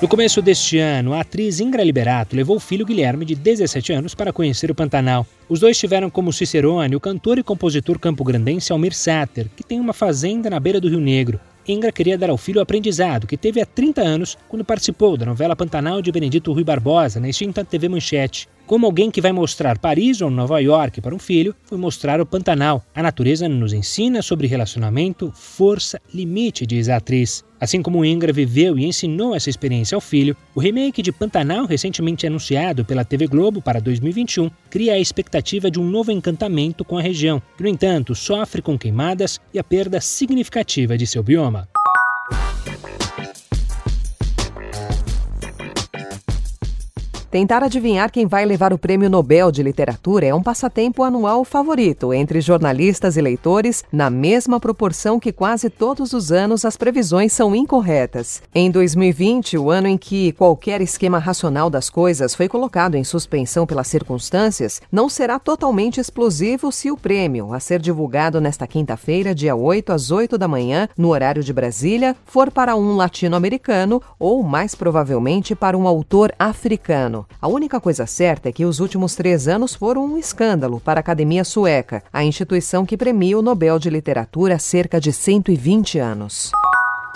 [0.00, 4.14] No começo deste ano, a atriz Ingra Liberato levou o filho Guilherme, de 17 anos,
[4.14, 5.26] para conhecer o Pantanal.
[5.46, 9.92] Os dois tiveram como cicerone o cantor e compositor campo-grandense Almir Sater, que tem uma
[9.92, 11.38] fazenda na beira do Rio Negro.
[11.68, 15.26] Ingra queria dar ao filho o aprendizado que teve há 30 anos quando participou da
[15.26, 18.48] novela Pantanal de Benedito Rui Barbosa na extinta TV Manchete.
[18.70, 22.24] Como alguém que vai mostrar Paris ou Nova York para um filho, foi mostrar o
[22.24, 22.84] Pantanal.
[22.94, 27.44] A natureza nos ensina sobre relacionamento, força, limite, diz a atriz.
[27.60, 32.28] Assim como Ingra viveu e ensinou essa experiência ao filho, o remake de Pantanal, recentemente
[32.28, 37.02] anunciado pela TV Globo para 2021, cria a expectativa de um novo encantamento com a
[37.02, 41.68] região, que, no entanto, sofre com queimadas e a perda significativa de seu bioma.
[47.30, 52.12] Tentar adivinhar quem vai levar o Prêmio Nobel de Literatura é um passatempo anual favorito
[52.12, 57.54] entre jornalistas e leitores, na mesma proporção que quase todos os anos as previsões são
[57.54, 58.42] incorretas.
[58.52, 63.64] Em 2020, o ano em que qualquer esquema racional das coisas foi colocado em suspensão
[63.64, 69.54] pelas circunstâncias, não será totalmente explosivo se o prêmio, a ser divulgado nesta quinta-feira, dia
[69.54, 74.74] 8 às 8 da manhã, no horário de Brasília, for para um latino-americano ou, mais
[74.74, 77.19] provavelmente, para um autor africano.
[77.40, 81.02] A única coisa certa é que os últimos três anos foram um escândalo para a
[81.02, 86.50] Academia Sueca, a instituição que premia o Nobel de Literatura há cerca de 120 anos.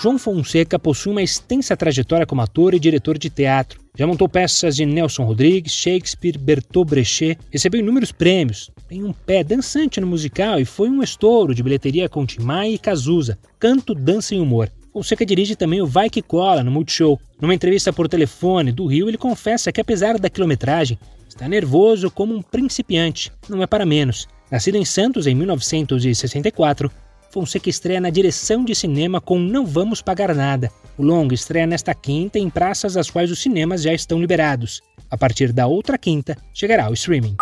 [0.00, 3.80] João Fonseca possui uma extensa trajetória como ator e diretor de teatro.
[3.96, 8.70] Já montou peças de Nelson Rodrigues, Shakespeare, Bertolt Brecht, recebeu inúmeros prêmios.
[8.88, 12.70] Tem um pé dançante no musical e foi um estouro de bilheteria com Tim Maia
[12.70, 14.68] e Cazuza, canto, dança e humor.
[14.94, 17.20] Fonseca dirige também o Vai Que Cola no Multishow.
[17.40, 20.96] Numa entrevista por telefone do Rio, ele confessa que, apesar da quilometragem,
[21.28, 23.32] está nervoso como um principiante.
[23.48, 24.28] Não é para menos.
[24.48, 26.92] Nascido em Santos em 1964,
[27.28, 30.70] Fonseca estreia na direção de cinema com Não Vamos Pagar Nada.
[30.96, 34.80] O longo estreia nesta quinta em praças das quais os cinemas já estão liberados.
[35.10, 37.34] A partir da outra quinta, chegará ao streaming.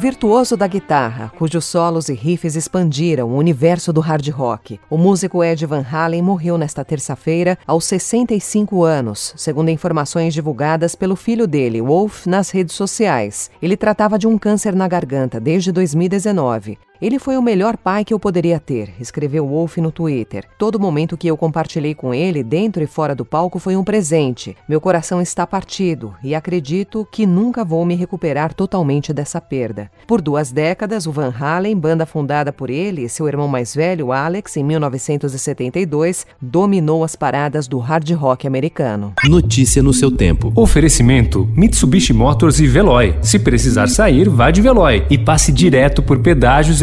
[0.00, 4.80] Virtuoso da guitarra, cujos solos e riffs expandiram o universo do hard rock.
[4.88, 11.14] O músico Ed Van Halen morreu nesta terça-feira aos 65 anos, segundo informações divulgadas pelo
[11.14, 13.50] filho dele, Wolf, nas redes sociais.
[13.60, 16.78] Ele tratava de um câncer na garganta desde 2019.
[17.00, 20.44] Ele foi o melhor pai que eu poderia ter, escreveu Wolf no Twitter.
[20.58, 24.54] Todo momento que eu compartilhei com ele, dentro e fora do palco, foi um presente.
[24.68, 29.90] Meu coração está partido e acredito que nunca vou me recuperar totalmente dessa perda.
[30.06, 34.12] Por duas décadas, o Van Halen, banda fundada por ele e seu irmão mais velho,
[34.12, 39.14] Alex, em 1972, dominou as paradas do hard rock americano.
[39.24, 40.52] Notícia no seu tempo.
[40.54, 43.16] Oferecimento: Mitsubishi Motors e Veloy.
[43.22, 46.82] Se precisar sair, vá de Veloy e passe direto por pedágios